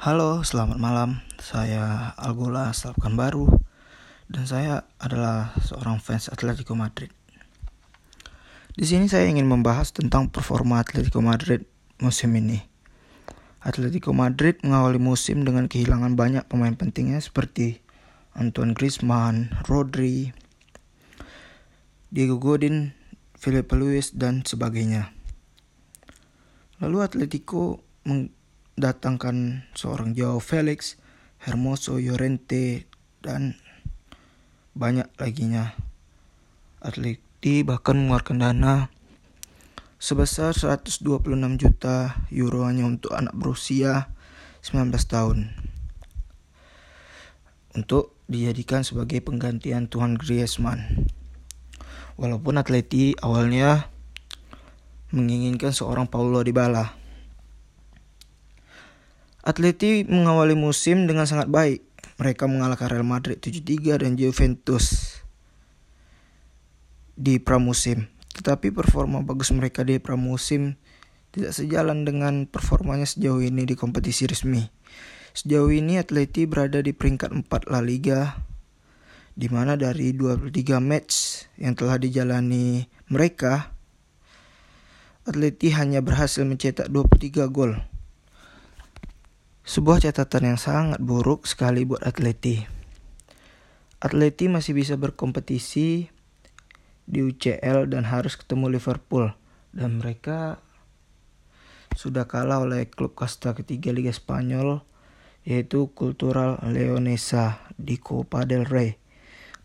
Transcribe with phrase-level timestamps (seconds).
[0.00, 1.20] Halo, selamat malam.
[1.44, 3.60] Saya Algula Salkan Baru
[4.32, 7.12] dan saya adalah seorang fans Atletico Madrid.
[8.72, 11.68] Di sini saya ingin membahas tentang performa Atletico Madrid
[12.00, 12.64] musim ini.
[13.60, 17.84] Atletico Madrid mengawali musim dengan kehilangan banyak pemain pentingnya seperti
[18.32, 20.32] Antoine Griezmann, Rodri,
[22.08, 22.96] Diego Godin,
[23.36, 25.12] Felipe Luis, dan sebagainya.
[26.80, 27.84] Lalu Atletico
[28.76, 31.00] mendatangkan seorang Joao Felix,
[31.42, 32.86] Hermoso Llorente,
[33.24, 33.56] dan
[34.76, 35.74] banyak laginya.
[36.80, 38.74] Atleti bahkan mengeluarkan dana
[40.00, 41.04] sebesar 126
[41.60, 44.08] juta euro hanya untuk anak berusia
[44.64, 45.52] 19 tahun
[47.76, 51.06] untuk dijadikan sebagai penggantian Tuhan Griezmann.
[52.18, 53.88] Walaupun Atleti awalnya
[55.10, 56.99] menginginkan seorang Paulo Dybala.
[59.40, 61.80] Atleti mengawali musim dengan sangat baik.
[62.20, 65.16] Mereka mengalahkan Real Madrid 7-3 dan Juventus
[67.16, 68.08] di pramusim.
[68.36, 70.76] Tetapi performa bagus mereka di pramusim
[71.30, 74.68] tidak sejalan dengan performanya sejauh ini di kompetisi resmi.
[75.32, 78.34] Sejauh ini Atleti berada di peringkat 4 La Liga
[79.32, 83.72] di mana dari 23 match yang telah dijalani mereka
[85.24, 87.78] Atleti hanya berhasil mencetak 23 gol.
[89.60, 92.64] Sebuah catatan yang sangat buruk sekali buat Atleti.
[94.00, 96.08] Atleti masih bisa berkompetisi
[97.04, 99.28] di UCL dan harus ketemu Liverpool
[99.76, 100.64] dan mereka
[101.92, 104.80] sudah kalah oleh klub kasta ketiga Liga Spanyol
[105.44, 108.96] yaitu Cultural Leonesa di Copa del Rey.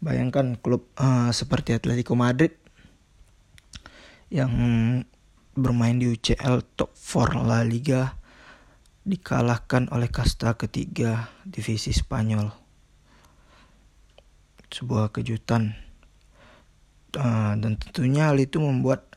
[0.03, 2.51] Bayangkan klub uh, seperti Atletico Madrid
[4.27, 4.51] yang
[5.55, 8.24] bermain di UCL top 4 La Liga
[9.05, 12.49] dikalahkan oleh kasta ketiga divisi Spanyol.
[14.73, 15.77] Sebuah kejutan.
[17.15, 19.15] Uh, dan tentunya hal itu membuat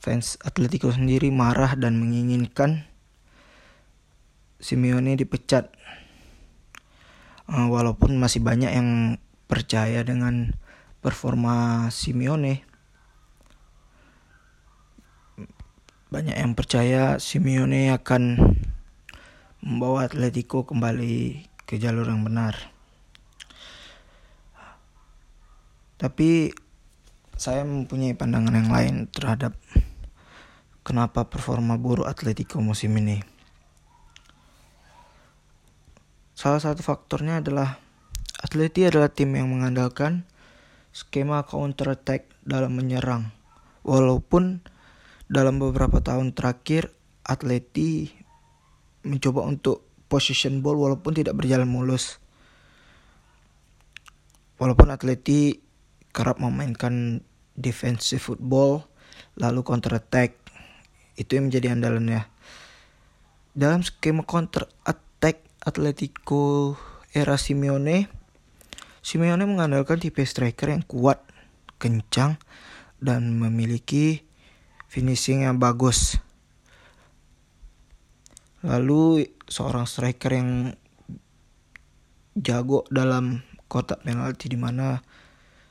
[0.00, 2.88] fans Atletico sendiri marah dan menginginkan
[4.62, 5.74] Simeone dipecat.
[7.50, 9.20] Uh, walaupun masih banyak yang
[9.50, 10.54] percaya dengan
[11.02, 12.70] performa Simeone
[16.10, 18.22] banyak yang percaya Simeone akan
[19.60, 22.56] membawa Atletico kembali ke jalur yang benar.
[26.00, 26.48] Tapi
[27.36, 29.52] saya mempunyai pandangan yang lain terhadap
[30.80, 33.20] kenapa performa buruk Atletico musim ini.
[36.32, 37.76] Salah satu faktornya adalah
[38.40, 40.24] Atleti adalah tim yang mengandalkan
[40.96, 43.28] skema counter attack dalam menyerang.
[43.84, 44.64] Walaupun
[45.28, 46.96] dalam beberapa tahun terakhir
[47.28, 48.08] Atleti
[49.06, 52.18] mencoba untuk position ball walaupun tidak berjalan mulus.
[54.60, 55.62] Walaupun Atleti
[56.10, 57.24] kerap memainkan
[57.54, 58.84] defensive football
[59.38, 60.36] lalu counter attack
[61.16, 62.28] itu yang menjadi andalannya.
[63.52, 66.76] Dalam skema counter attack Atletico
[67.12, 68.08] era Simeone,
[69.00, 71.20] Simeone mengandalkan tipe striker yang kuat,
[71.80, 72.36] kencang,
[73.00, 74.24] dan memiliki
[74.88, 76.20] finishing yang bagus.
[78.60, 80.50] Lalu seorang striker yang
[82.36, 83.40] jago dalam
[83.70, 85.00] kotak penalti di mana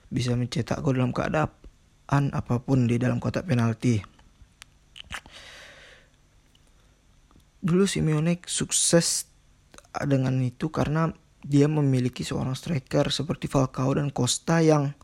[0.09, 4.01] bisa mencetak gol dalam keadaan apa pun di dalam kotak penalti.
[7.59, 9.28] Dulu Simeone sukses
[10.07, 11.11] dengan itu karena
[11.44, 14.95] dia memiliki seorang striker seperti Falcao dan Costa yang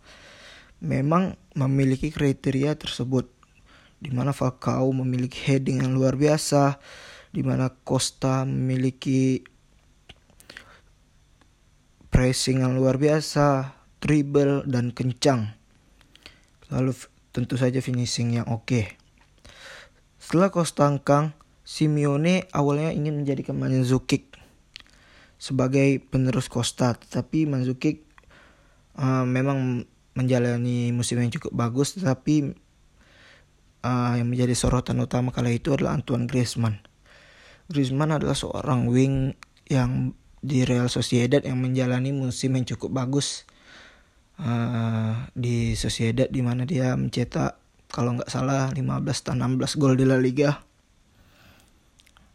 [0.83, 3.27] memang memiliki kriteria tersebut
[3.99, 6.79] di mana Falcao memiliki heading yang luar biasa,
[7.35, 9.43] di mana Costa memiliki
[12.07, 15.51] pressing yang luar biasa, dribble dan kencang.
[16.71, 16.95] Lalu
[17.35, 18.63] tentu saja finishing yang oke.
[18.63, 18.85] Okay.
[20.15, 21.35] Setelah Costa angkang,
[21.67, 24.31] Simeone awalnya ingin menjadikan Mandzukic
[25.35, 28.07] sebagai penerus Costa, tetapi Mandzukic
[28.95, 29.83] uh, memang
[30.15, 32.55] menjalani musim yang cukup bagus, tetapi
[33.83, 36.79] uh, yang menjadi sorotan utama kala itu adalah Antoine Griezmann.
[37.65, 39.33] Griezmann adalah seorang wing
[39.65, 40.13] yang
[40.45, 43.49] di Real Sociedad yang menjalani musim yang cukup bagus
[44.37, 47.57] uh, di Sociedad di mana dia mencetak
[47.89, 50.61] kalau nggak salah 15 atau 16 gol di La Liga.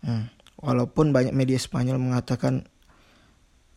[0.02, 0.32] Hmm.
[0.60, 2.66] Walaupun banyak media Spanyol mengatakan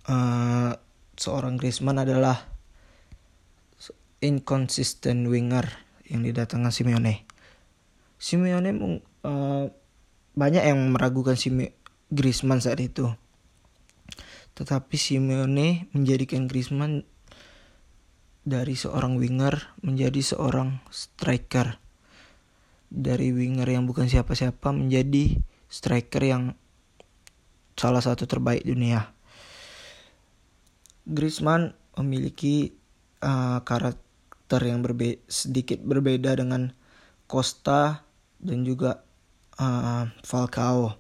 [0.09, 0.73] uh,
[1.15, 2.49] seorang Griezmann adalah
[4.23, 5.67] inconsistent winger
[6.07, 7.27] yang didatangkan Simeone.
[8.15, 9.67] Simeone uh,
[10.33, 11.49] banyak yang meragukan si
[12.09, 13.09] Griezmann saat itu.
[14.53, 17.05] Tetapi Simeone menjadikan Griezmann
[18.43, 21.79] dari seorang winger menjadi seorang striker.
[22.93, 26.43] Dari winger yang bukan siapa-siapa menjadi striker yang
[27.73, 29.09] salah satu terbaik dunia.
[31.03, 32.69] Griezmann memiliki
[33.25, 36.71] uh, karakter yang berbe sedikit berbeda dengan
[37.25, 38.05] Costa
[38.37, 39.01] dan juga
[39.57, 40.97] uh, Falcao.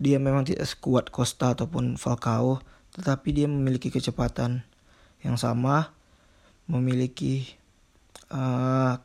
[0.00, 2.64] Dia memang tidak sekuat Costa ataupun Falcao,
[2.96, 4.64] tetapi dia memiliki kecepatan
[5.20, 5.92] yang sama,
[6.64, 7.44] memiliki
[8.32, 8.96] uh,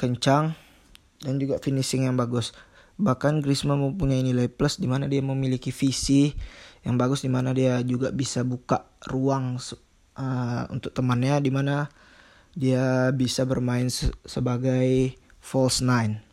[0.00, 0.56] kencang
[1.20, 2.56] dan juga finishing yang bagus.
[3.00, 6.32] Bahkan Griezmann mempunyai nilai plus di mana dia memiliki visi
[6.84, 9.60] yang bagus di mana dia juga bisa buka ruang
[10.16, 11.92] uh, untuk temannya di mana
[12.56, 16.29] dia bisa bermain se sebagai false nine.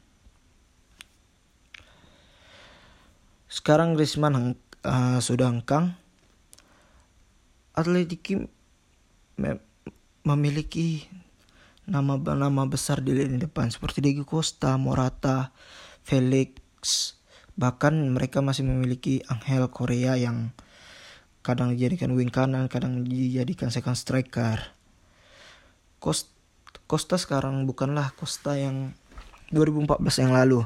[3.58, 4.54] Sekarang Griezmann
[4.86, 5.98] uh, sudah engkang.
[7.74, 8.46] Atletico
[9.34, 9.58] me
[10.22, 11.10] memiliki
[11.90, 15.50] nama-nama besar di lini depan seperti Diego Costa, Morata,
[16.06, 16.54] Felix,
[17.58, 20.54] bahkan mereka masih memiliki Angel Korea yang
[21.42, 24.70] kadang dijadikan wing kanan, kadang dijadikan second striker.
[25.98, 28.94] Costa sekarang bukanlah Costa yang
[29.50, 30.62] 2014 yang lalu.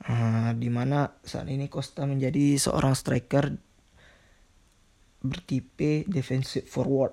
[0.00, 3.52] Uh, di mana saat ini Costa menjadi seorang striker
[5.20, 7.12] bertipe defensive forward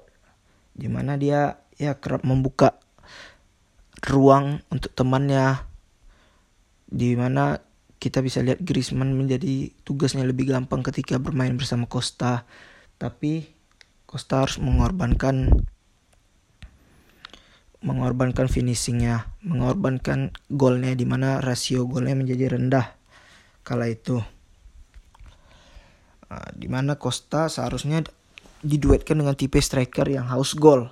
[0.72, 2.80] di mana dia ya kerap membuka
[4.08, 5.60] ruang untuk temannya
[6.88, 7.60] di mana
[7.98, 12.46] kita bisa lihat Griezmann menjadi tugasnya lebih gampang ketika bermain bersama Costa.
[13.02, 13.50] Tapi
[14.06, 15.66] Costa harus mengorbankan
[17.86, 22.98] mengorbankan finishingnya, mengorbankan golnya di mana rasio golnya menjadi rendah
[23.62, 24.24] kala itu.
[26.28, 28.04] Uh, di mana Costa seharusnya
[28.66, 30.92] diduetkan dengan tipe striker yang haus gol.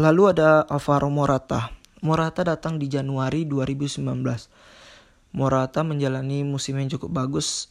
[0.00, 1.68] Lalu ada Alvaro Morata.
[2.02, 4.02] Morata datang di Januari 2019.
[5.36, 7.70] Morata menjalani musim yang cukup bagus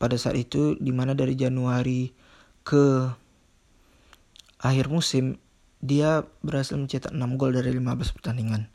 [0.00, 2.10] pada saat itu di mana dari Januari
[2.64, 3.12] ke
[4.60, 5.40] akhir musim
[5.80, 8.68] dia berhasil mencetak 6 gol dari 15 pertandingan.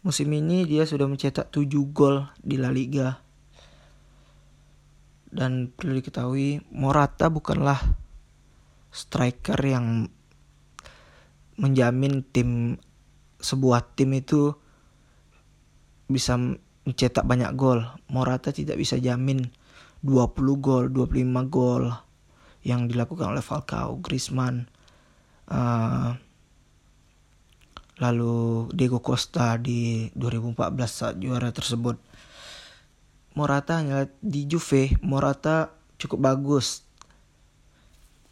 [0.00, 3.20] Musim ini dia sudah mencetak 7 gol di La Liga.
[5.28, 7.76] Dan perlu diketahui Morata bukanlah
[8.88, 10.08] striker yang
[11.60, 12.80] menjamin tim
[13.36, 14.56] sebuah tim itu
[16.08, 16.40] bisa
[16.88, 17.84] mencetak banyak gol.
[18.08, 19.44] Morata tidak bisa jamin
[20.00, 20.32] 20
[20.64, 21.92] gol, 25 gol
[22.64, 24.70] yang dilakukan oleh Falcao, Griezmann,
[25.50, 26.14] uh,
[27.96, 31.96] lalu Diego Costa di 2014 saat juara tersebut.
[33.36, 36.84] Morata hanya di Juve, Morata cukup bagus.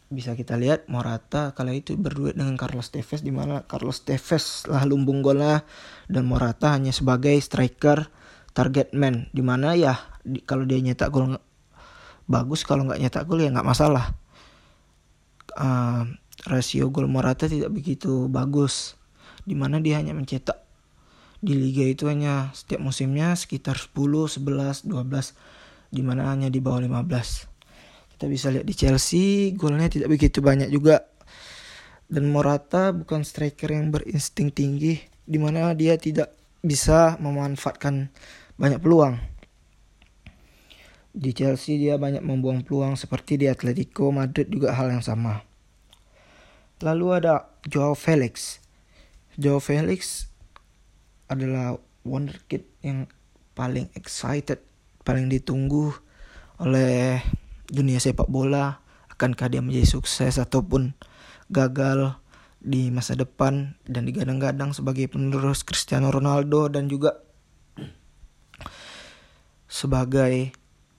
[0.09, 4.85] Bisa kita lihat Morata kala itu berduet dengan Carlos Tevez di mana Carlos Tevez lah
[4.85, 5.65] lumbung golnya
[6.05, 8.09] dan Morata hanya sebagai striker
[8.53, 11.35] target man di mana ya di, kalau dia nyetak gol
[12.29, 14.13] bagus kalau nggak nyetak gol ya nggak masalah.
[15.57, 16.05] Uh,
[16.45, 18.97] rasio gol Morata tidak begitu bagus
[19.45, 20.61] di mana dia hanya mencetak.
[21.41, 26.81] Di liga itu hanya setiap musimnya sekitar 10, 11, 12 di mana hanya di bawah
[26.81, 27.55] 15
[28.15, 31.03] kita bisa lihat di Chelsea golnya tidak begitu banyak juga.
[32.07, 36.31] Dan Morata bukan striker yang berinsting tinggi di mana dia tidak
[36.63, 38.07] bisa memanfaatkan
[38.55, 39.19] banyak peluang.
[41.11, 45.43] Di Chelsea dia banyak membuang peluang seperti di Atletico Madrid juga hal yang sama.
[46.83, 48.59] Lalu ada Joao Felix.
[49.39, 50.27] Joao Felix
[51.31, 53.07] adalah wonderkid yang
[53.55, 54.59] paling excited,
[55.07, 55.95] paling ditunggu
[56.59, 57.23] oleh
[57.71, 58.83] dunia sepak bola.
[59.07, 60.91] Akankah dia menjadi sukses ataupun
[61.47, 62.19] gagal
[62.59, 67.23] di masa depan dan digadang-gadang sebagai penerus Cristiano Ronaldo dan juga
[69.71, 70.51] sebagai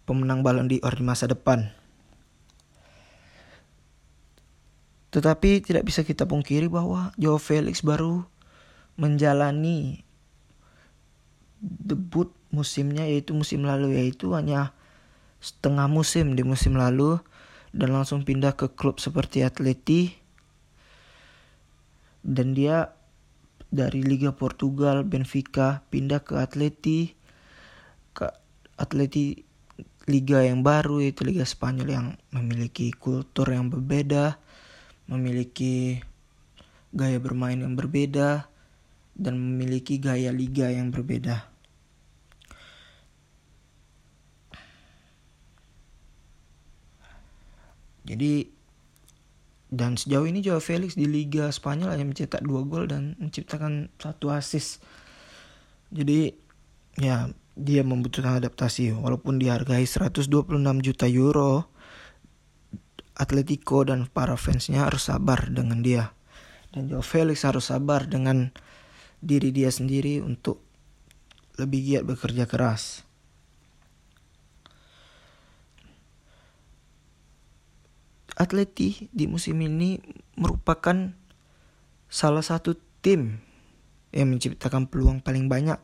[0.08, 1.74] pemenang Ballon d'Or di masa depan.
[5.16, 8.20] Tetapi tidak bisa kita pungkiri bahwa Joe Felix baru
[9.00, 10.04] menjalani
[11.64, 14.76] debut musimnya yaitu musim lalu yaitu hanya
[15.40, 17.16] setengah musim di musim lalu
[17.72, 20.12] dan langsung pindah ke klub seperti Atleti.
[22.20, 22.92] Dan dia
[23.72, 27.16] dari Liga Portugal Benfica pindah ke Atleti
[28.12, 28.28] ke
[28.76, 29.40] Atleti
[30.04, 32.06] liga yang baru yaitu Liga Spanyol yang
[32.36, 34.36] memiliki kultur yang berbeda
[35.06, 36.02] memiliki
[36.94, 38.46] gaya bermain yang berbeda
[39.16, 41.48] dan memiliki gaya liga yang berbeda.
[48.06, 48.46] Jadi
[49.66, 54.30] dan sejauh ini Joao Felix di Liga Spanyol hanya mencetak dua gol dan menciptakan satu
[54.30, 54.78] assist.
[55.90, 56.30] Jadi
[57.02, 60.30] ya dia membutuhkan adaptasi walaupun dihargai 126
[60.86, 61.66] juta euro
[63.16, 66.12] Atletico dan para fansnya harus sabar dengan dia.
[66.68, 68.52] Dan Joao Felix harus sabar dengan
[69.24, 70.60] diri dia sendiri untuk
[71.56, 73.08] lebih giat bekerja keras.
[78.36, 79.96] Atleti di musim ini
[80.36, 81.16] merupakan
[82.12, 83.40] salah satu tim
[84.12, 85.80] yang menciptakan peluang paling banyak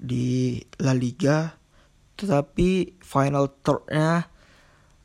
[0.00, 1.52] di La Liga
[2.16, 4.32] tetapi final thirdnya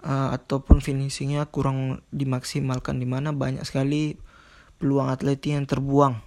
[0.06, 4.18] uh, ataupun finishingnya kurang dimaksimalkan di mana banyak sekali
[4.82, 6.18] peluang Atleti yang terbuang.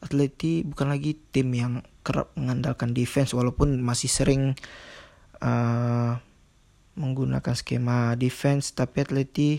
[0.00, 4.56] Atleti bukan lagi tim yang kerap mengandalkan defense walaupun masih sering
[5.44, 6.16] uh,
[6.96, 9.50] menggunakan skema defense tapi Atleti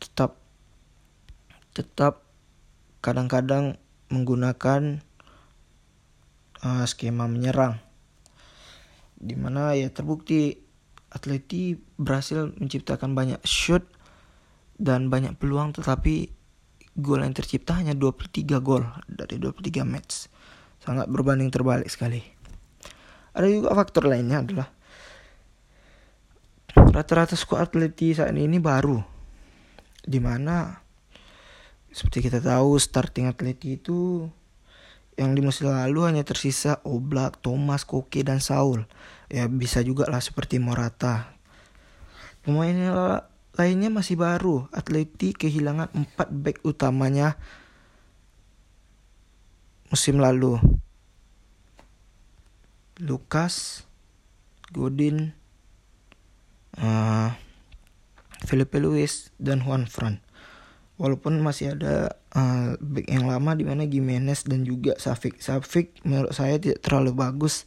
[0.00, 0.40] tetap
[1.76, 2.24] tetap
[3.04, 5.04] kadang-kadang menggunakan
[6.64, 7.78] uh, skema menyerang
[9.18, 10.67] di mana ya terbukti
[11.08, 13.84] Atleti berhasil menciptakan banyak shoot
[14.76, 16.30] dan banyak peluang tetapi
[16.98, 20.28] gol yang tercipta hanya 23 gol dari 23 match
[20.82, 22.20] sangat berbanding terbalik sekali
[23.34, 24.68] ada juga faktor lainnya adalah
[26.74, 28.98] rata-rata skuad Atleti saat ini baru
[30.02, 30.78] di mana
[31.92, 34.28] seperti kita tahu starting Atleti itu
[35.18, 38.86] yang di musim lalu hanya tersisa Oblak, Thomas, Koke dan Saul.
[39.28, 41.36] Ya bisa juga lah seperti Morata.
[42.40, 42.72] Pemain
[43.52, 44.70] lainnya masih baru.
[44.72, 47.36] Atleti kehilangan empat back utamanya
[49.92, 50.56] musim lalu.
[52.98, 53.86] Lukas,
[54.74, 55.30] Godin,
[56.82, 57.30] uh,
[58.42, 60.18] Felipe Luis dan Juan Fran.
[60.98, 65.38] Walaupun masih ada uh, back yang lama di mana Gimenez dan juga Safik.
[65.38, 67.62] Safik menurut saya tidak terlalu bagus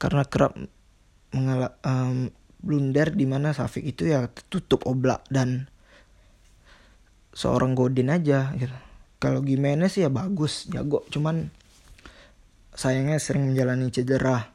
[0.00, 0.56] karena kerap
[1.36, 5.68] mengalami um, blunder di mana Safik itu ya tutup oblak dan
[7.36, 8.72] seorang Godin aja gitu.
[9.20, 11.52] Kalau Gimenez ya bagus, jago, cuman
[12.72, 14.48] sayangnya sering menjalani cedera.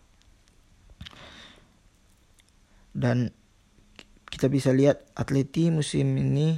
[2.96, 3.30] Dan
[4.26, 6.58] kita bisa lihat Atleti musim ini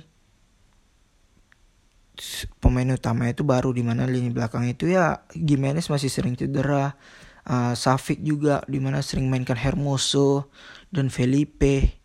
[2.63, 6.97] pemain utama itu baru di mana lini belakang itu ya Gimenez masih sering cedera
[7.47, 10.51] uh, Safik juga di mana sering mainkan Hermoso
[10.91, 11.97] dan Felipe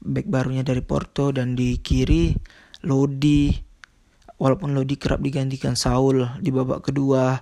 [0.00, 2.32] back barunya dari Porto dan di kiri
[2.86, 3.50] Lodi.
[4.36, 7.40] Walaupun Lodi kerap digantikan Saul di babak kedua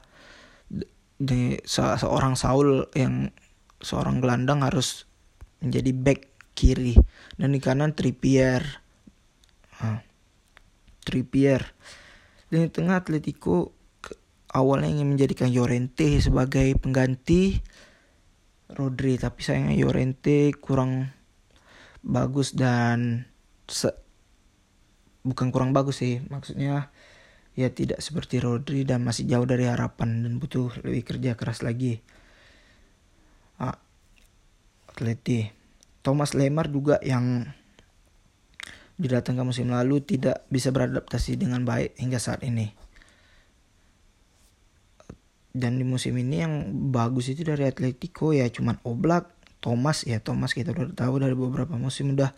[1.19, 3.35] de, se seorang Saul yang
[3.83, 5.05] seorang gelandang harus
[5.61, 6.21] menjadi back
[6.55, 6.95] kiri.
[7.35, 8.63] Dan di kanan Trippier.
[9.83, 10.01] Nah,
[11.03, 11.75] Trippier.
[12.49, 13.75] Dan di tengah Atletico
[14.55, 17.59] awalnya ingin menjadikan Llorente sebagai pengganti
[18.71, 21.11] Rodri tapi sayangnya Llorente kurang
[22.01, 23.27] bagus dan
[23.67, 23.91] se
[25.27, 26.95] bukan kurang bagus sih maksudnya
[27.59, 31.99] ya tidak seperti Rodri dan masih jauh dari harapan dan butuh lebih kerja keras lagi
[33.59, 33.77] ah,
[34.89, 35.51] Atleti
[36.05, 37.49] Thomas Lemar juga yang
[38.95, 42.71] didatangkan musim lalu tidak bisa beradaptasi dengan baik hingga saat ini.
[45.55, 46.55] Dan di musim ini yang
[46.91, 49.31] bagus itu dari Atletico ya cuman Oblak,
[49.63, 52.35] Thomas ya Thomas kita udah tahu dari beberapa musim udah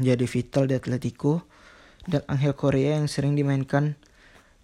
[0.00, 1.44] menjadi vital di Atletico.
[2.08, 3.96] Dan Angel Korea yang sering dimainkan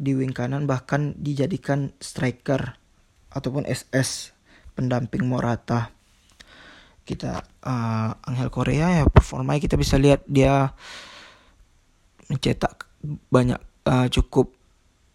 [0.01, 2.81] di wing kanan bahkan dijadikan striker
[3.29, 4.33] ataupun SS
[4.73, 5.93] pendamping Morata.
[7.05, 10.73] Kita uh, Angel Korea ya performanya kita bisa lihat dia
[12.33, 12.89] mencetak
[13.29, 14.57] banyak uh, cukup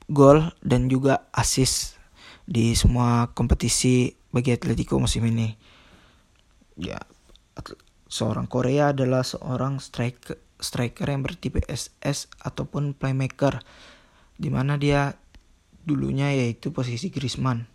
[0.10, 1.98] gol dan juga assist
[2.46, 5.50] di semua kompetisi bagi Atletico musim ini.
[6.78, 7.02] Ya,
[8.06, 13.60] seorang Korea adalah seorang striker striker yang bertipe SS ataupun playmaker
[14.40, 15.20] di mana dia
[15.84, 17.68] dulunya yaitu posisi Griezmann.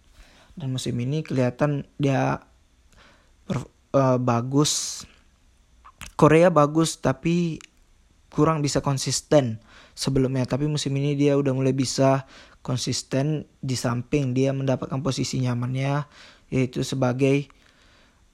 [0.56, 2.40] Dan musim ini kelihatan dia
[3.94, 5.04] uh, bagus.
[6.16, 7.60] Korea bagus tapi
[8.30, 9.58] kurang bisa konsisten
[9.96, 12.28] sebelumnya tapi musim ini dia udah mulai bisa
[12.60, 16.04] konsisten di samping dia mendapatkan posisi nyamannya
[16.52, 17.48] yaitu sebagai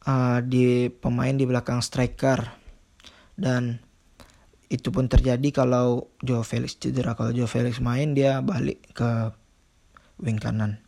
[0.08, 2.42] uh, di pemain di belakang striker.
[3.36, 3.78] Dan
[4.66, 7.14] itu pun terjadi kalau Joe Felix cedera.
[7.14, 9.30] Kalau Joe Felix main dia balik ke
[10.18, 10.82] wing kanan.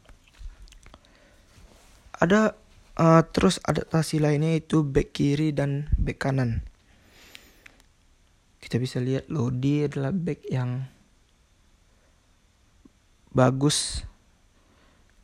[2.18, 2.58] Ada
[2.98, 6.66] Uh, terus adaptasi lainnya itu back kiri dan back kanan.
[8.58, 10.90] kita bisa lihat Lodi adalah back yang
[13.32, 14.08] bagus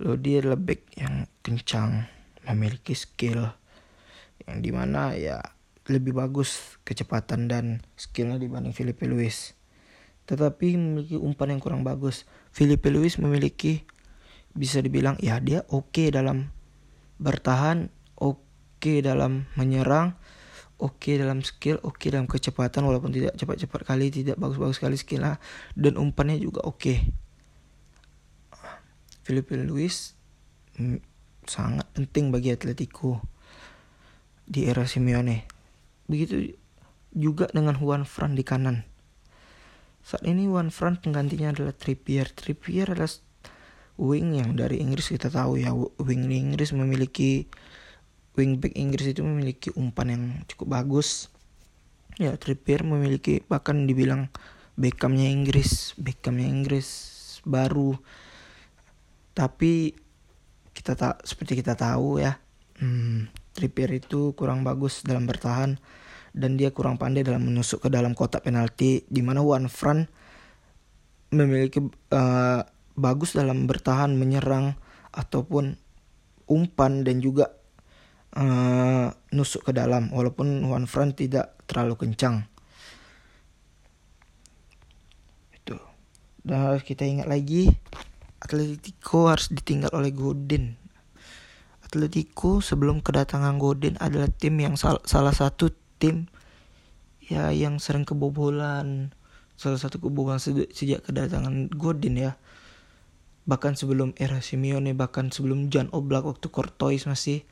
[0.02, 2.10] Lodi adalah back yang kencang
[2.50, 3.46] memiliki skill
[4.44, 5.38] yang di mana ya
[5.88, 9.54] lebih bagus kecepatan dan skillnya dibanding Filipe Luis
[10.24, 13.84] tetapi memiliki umpan yang kurang bagus Filipe Luis memiliki
[14.56, 16.50] bisa dibilang ya dia oke okay dalam
[17.20, 18.42] bertahan oke
[18.80, 20.16] okay dalam menyerang
[20.82, 24.98] oke okay dalam skill, oke okay dalam kecepatan walaupun tidak cepat-cepat kali, tidak bagus-bagus sekali
[24.98, 25.38] skillnya
[25.78, 26.82] dan umpannya juga oke.
[26.82, 26.98] Okay.
[29.24, 30.12] Felipe Luis
[30.76, 31.00] mm,
[31.48, 33.24] sangat penting bagi Atletico
[34.44, 35.48] di era Simeone.
[36.04, 36.52] Begitu
[37.16, 38.84] juga dengan Juan Fran di kanan.
[40.04, 42.28] Saat ini Juan Fran penggantinya adalah Trippier.
[42.28, 43.08] Trippier adalah
[43.96, 47.48] wing yang dari Inggris kita tahu ya wing di Inggris memiliki
[48.34, 51.32] wingback Inggris itu memiliki umpan yang cukup bagus.
[52.18, 54.30] Ya, Trippier memiliki bahkan dibilang
[54.74, 56.86] Beckhamnya Inggris, Beckhamnya Inggris
[57.46, 57.94] baru.
[59.34, 59.92] Tapi
[60.74, 62.38] kita tak seperti kita tahu ya,
[62.78, 65.78] hmm, Trippier itu kurang bagus dalam bertahan
[66.34, 70.10] dan dia kurang pandai dalam menusuk ke dalam kotak penalti di mana Juan Fran
[71.30, 71.78] memiliki
[72.10, 72.60] uh,
[72.98, 74.74] bagus dalam bertahan menyerang
[75.14, 75.78] ataupun
[76.50, 77.54] umpan dan juga
[78.34, 82.42] uh, nusuk ke dalam walaupun Juan Fran tidak terlalu kencang.
[85.54, 85.78] Itu.
[86.42, 87.70] Dan harus kita ingat lagi
[88.44, 90.76] Atletico harus ditinggal oleh Godin.
[91.80, 96.28] Atletico sebelum kedatangan Godin adalah tim yang sal salah satu tim
[97.24, 99.16] ya yang sering kebobolan.
[99.56, 102.32] Salah satu kebobolan sejak kedatangan Godin ya
[103.44, 107.44] bahkan sebelum era Simeone bahkan sebelum Jan Oblak waktu Courtois masih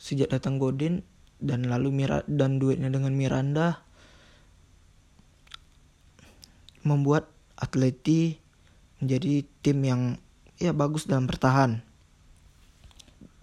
[0.00, 1.04] sejak datang Godin
[1.38, 3.84] dan lalu Mira dan duetnya dengan Miranda
[6.82, 8.41] membuat Atleti
[9.02, 10.02] menjadi tim yang
[10.62, 11.82] ya bagus dalam bertahan.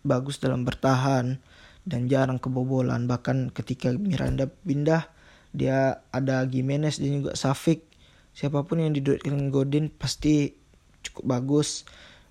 [0.08, 1.44] Bagus dalam bertahan
[1.84, 3.06] dan jarang kebobolan.
[3.06, 5.12] Bahkan ketika Miranda pindah
[5.52, 7.84] dia ada Gimenez dan juga Safik
[8.32, 10.56] siapa pun yang diduetkan Godin pasti
[11.04, 11.84] cukup bagus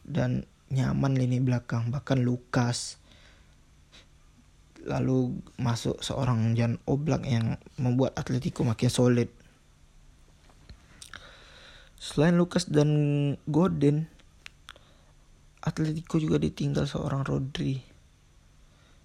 [0.09, 1.93] dan nyaman lini belakang.
[1.93, 2.97] Bahkan Lukas
[4.89, 9.29] lalu masuk seorang Jan Oblak yang membuat Atletico makin solid.
[11.99, 12.91] Selain Lucas dan
[13.51, 14.07] Godin,
[15.59, 17.83] Atletico juga ditinggal seorang Rodri.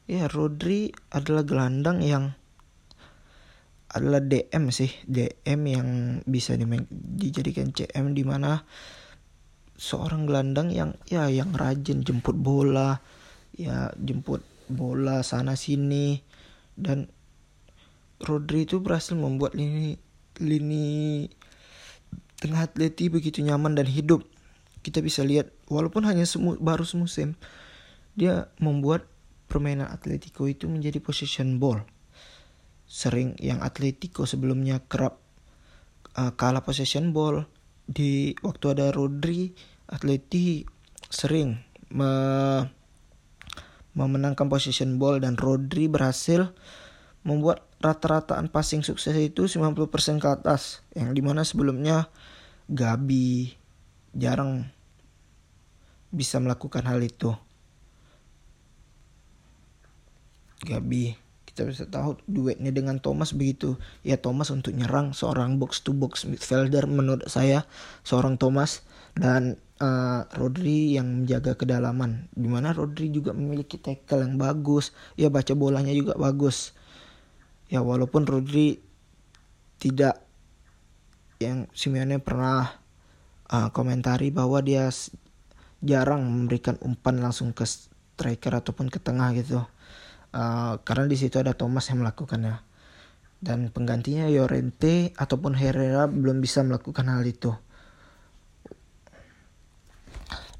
[0.06, 2.38] Ya, Rodri adalah gelandang yang
[3.93, 5.88] adalah DM sih, DM yang
[6.25, 6.53] bisa
[6.89, 8.62] dijadikan CM di mana
[9.77, 13.01] seorang gelandang yang ya yang rajin jemput bola,
[13.58, 16.21] ya jemput bola sana sini
[16.77, 17.10] dan
[18.21, 19.97] Rodri itu berhasil membuat lini
[20.41, 21.27] lini
[22.43, 24.27] tengah atleti begitu nyaman dan hidup.
[24.84, 27.39] Kita bisa lihat walaupun hanya semu, baru semusim
[28.19, 29.08] dia membuat
[29.47, 31.88] permainan Atletico itu menjadi possession ball.
[32.84, 35.23] Sering yang Atletico sebelumnya kerap
[36.19, 37.47] uh, kalah possession ball
[37.88, 39.56] di waktu ada Rodri,
[39.88, 40.67] Atleti
[41.08, 41.58] sering
[41.95, 42.12] me
[43.93, 46.49] memenangkan position ball dan Rodri berhasil
[47.21, 49.77] membuat rata-rataan passing sukses itu 90%
[50.17, 52.10] ke atas yang di mana sebelumnya
[52.69, 53.54] Gabi
[54.13, 54.69] jarang
[56.13, 57.34] bisa melakukan hal itu.
[60.63, 61.23] Gabi
[61.54, 63.78] kita bisa tahu duetnya dengan Thomas begitu.
[64.02, 67.69] Ya Thomas untuk nyerang seorang box to box midfielder menurut saya
[68.02, 68.82] seorang Thomas.
[69.13, 72.26] Dan uh, Rodri yang menjaga kedalaman.
[72.34, 74.97] Di mana Rodri juga memiliki tackle yang bagus.
[75.13, 76.73] Ya baca bolanya juga bagus.
[77.69, 78.82] Ya walaupun Rodri
[79.78, 80.22] tidak
[81.43, 82.79] yang Simeone pernah
[83.51, 84.88] uh, komentari bahwa dia
[85.84, 89.62] jarang memberikan umpan langsung ke striker ataupun ke tengah gitu.
[90.34, 92.63] Uh, karena di situ ada Thomas yang melakukannya.
[93.43, 97.51] Dan penggantinya Yorente ataupun Herrera belum bisa melakukan hal itu.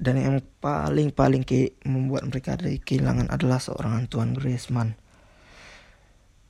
[0.04, 5.00] Dan yang paling paling ke membuat mereka dari kehilangan adalah seorang Antoine Griezmann.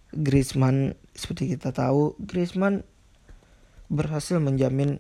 [0.10, 2.82] Griezmann seperti kita tahu, Griezmann
[3.94, 4.98] berhasil menjamin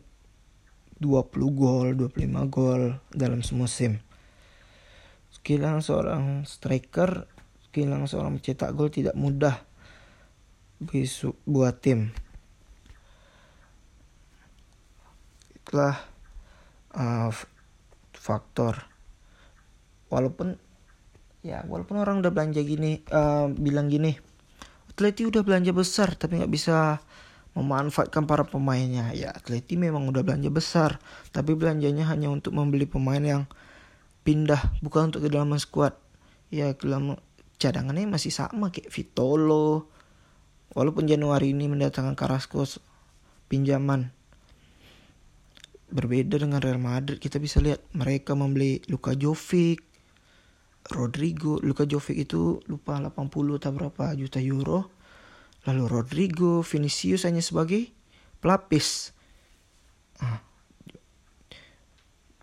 [1.01, 3.97] 20 gol, 25 gol dalam semusim.
[5.43, 7.27] Kehilangan seorang striker,
[7.75, 9.59] kehilangan seorang mencetak gol tidak mudah
[11.43, 12.15] buat tim.
[15.57, 15.99] Itulah
[16.95, 17.33] uh,
[18.13, 18.87] faktor
[20.07, 20.55] walaupun
[21.43, 24.15] ya walaupun orang udah belanja gini uh, bilang gini
[24.93, 27.01] Atleti udah belanja besar tapi nggak bisa
[27.53, 29.13] memanfaatkan para pemainnya.
[29.13, 30.97] Ya Atleti memang udah belanja besar,
[31.29, 33.43] tapi belanjanya hanya untuk membeli pemain yang
[34.25, 35.93] pindah, bukan untuk ke dalam skuad.
[36.53, 37.17] Ya ke dalam
[37.57, 39.89] cadangannya masih sama kayak Vitolo.
[40.73, 42.65] Walaupun Januari ini mendatangkan Carrasco
[43.45, 44.09] pinjaman.
[45.93, 49.85] Berbeda dengan Real Madrid, kita bisa lihat mereka membeli Luka Jovic,
[50.89, 54.92] Rodrigo, Luka Jovic itu lupa 80 atau berapa juta euro
[55.63, 57.87] Lalu Rodrigo, Vinicius hanya sebagai
[58.43, 59.15] pelapis.
[60.19, 60.43] Ah.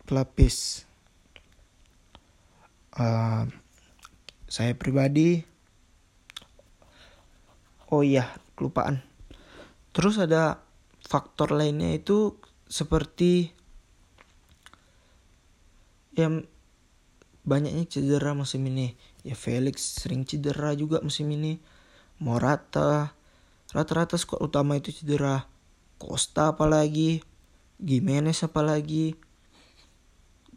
[0.08, 0.88] Pelapis.
[2.96, 3.44] Uh,
[4.48, 5.44] saya pribadi.
[7.92, 9.04] Oh iya, kelupaan.
[9.92, 10.62] Terus ada
[11.04, 12.38] faktor lainnya itu
[12.70, 13.50] seperti
[16.14, 16.46] yang
[17.44, 18.96] banyaknya cedera musim ini.
[19.26, 21.60] Ya Felix sering cedera juga musim ini
[22.20, 23.16] Morata
[23.72, 25.48] rata-rata squad utama itu cedera.
[25.96, 27.24] Costa apalagi.
[27.80, 29.16] Gimenez apalagi.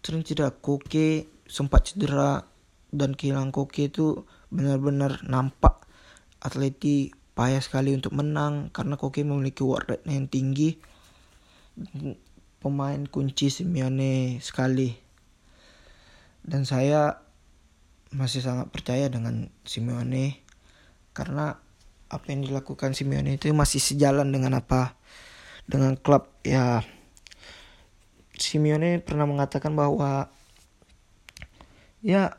[0.03, 2.43] Sering cedera Koke sempat cedera
[2.91, 5.87] dan kehilangan Koke itu benar-benar nampak.
[6.43, 10.75] Atleti payah sekali untuk menang karena Koke memiliki work rate yang tinggi.
[12.59, 14.91] Pemain kunci Simeone sekali.
[16.43, 17.23] Dan saya
[18.11, 20.42] masih sangat percaya dengan Simeone
[21.13, 21.57] karena
[22.09, 24.97] apa yang dilakukan Simeone itu masih sejalan dengan apa
[25.65, 26.83] dengan klub ya.
[28.33, 30.29] Simeone pernah mengatakan bahwa
[32.01, 32.37] ya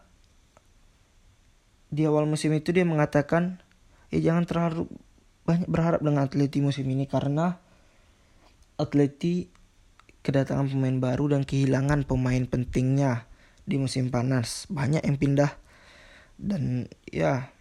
[1.95, 3.63] di awal musim itu dia mengatakan
[4.11, 4.91] ya jangan terlalu
[5.47, 7.63] banyak berharap dengan Atleti musim ini karena
[8.75, 9.55] Atleti
[10.27, 13.29] kedatangan pemain baru dan kehilangan pemain pentingnya
[13.63, 14.67] di musim panas.
[14.73, 15.53] Banyak yang pindah.
[16.35, 17.54] Dan ya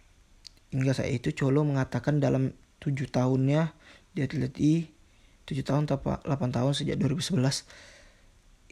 [0.74, 2.50] Hingga saat itu Cholo mengatakan dalam
[2.82, 3.70] tujuh tahunnya
[4.10, 4.90] di Atleti,
[5.46, 7.62] tujuh tahun atau 8 tahun sejak 2011,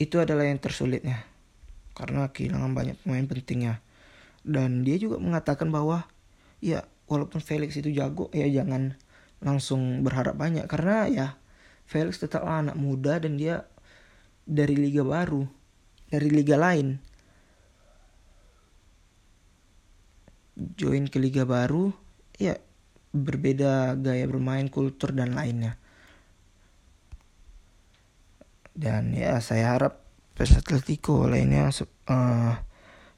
[0.02, 1.22] itu adalah yang tersulitnya.
[1.94, 3.78] Karena kehilangan banyak pemain pentingnya.
[4.42, 6.10] Dan dia juga mengatakan bahwa
[6.58, 8.98] ya walaupun Felix itu jago ya jangan
[9.42, 11.26] langsung berharap banyak karena ya
[11.86, 13.66] Felix tetap anak muda dan dia
[14.42, 15.44] dari liga baru,
[16.08, 16.98] dari liga lain.
[20.56, 21.92] Join ke liga baru
[22.36, 22.60] ya
[23.12, 25.76] berbeda gaya bermain kultur dan lainnya.
[28.72, 30.00] Dan ya saya harap
[30.32, 31.68] PS Atletico lainnya
[32.08, 32.54] uh,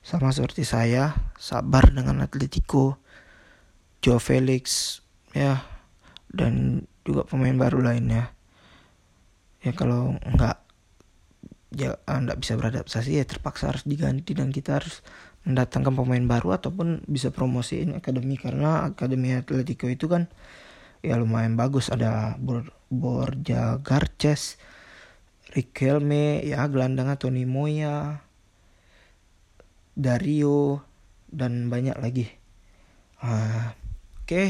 [0.03, 2.99] sama seperti saya sabar dengan Atletico
[4.03, 4.99] Joe Felix
[5.31, 5.63] ya
[6.29, 8.35] dan juga pemain baru lainnya.
[9.63, 10.59] Ya kalau nggak
[11.75, 15.03] ya nggak bisa beradaptasi ya terpaksa harus diganti dan kita harus
[15.45, 20.33] mendatangkan pemain baru ataupun bisa promosiin akademi karena akademi Atletico itu kan
[21.05, 24.57] ya lumayan bagus ada Bor Borja Garces,
[25.53, 28.25] Riquelme, ya gelandangnya Tony Moya,
[29.93, 30.81] Dario
[31.29, 32.27] dan banyak lagi.
[33.21, 33.75] Uh,
[34.25, 34.49] Oke, okay.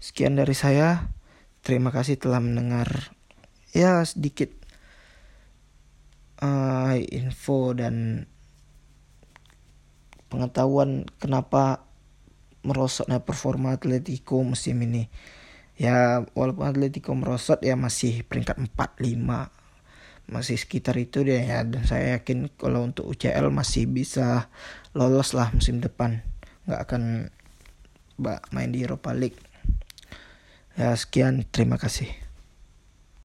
[0.00, 1.12] sekian dari saya.
[1.60, 3.12] Terima kasih telah mendengar
[3.76, 4.48] ya sedikit
[6.40, 8.24] uh, info dan
[10.30, 11.84] pengetahuan kenapa
[12.62, 15.10] merosotnya performa Atletico musim ini.
[15.80, 21.66] Ya walaupun Atletico merosot ya masih peringkat 4 5 masih sekitar itu deh ya.
[21.66, 24.46] Dan saya yakin kalau untuk UCL masih bisa
[24.94, 26.22] lolos lah musim depan.
[26.70, 27.02] Nggak akan
[28.54, 29.40] main di Europa League.
[30.78, 31.42] Ya sekian.
[31.50, 32.19] Terima kasih